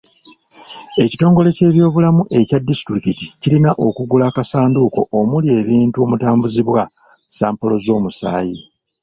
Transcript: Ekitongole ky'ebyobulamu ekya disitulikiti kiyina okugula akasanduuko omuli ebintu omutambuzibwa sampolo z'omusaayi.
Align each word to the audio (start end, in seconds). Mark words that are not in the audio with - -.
Ekitongole 1.03 1.49
ky'ebyobulamu 1.57 2.21
ekya 2.39 2.57
disitulikiti 2.67 3.25
kiyina 3.41 3.71
okugula 3.85 4.23
akasanduuko 4.27 5.01
omuli 5.19 5.47
ebintu 5.59 5.97
omutambuzibwa 6.05 6.81
sampolo 7.37 7.75
z'omusaayi. 7.85 8.57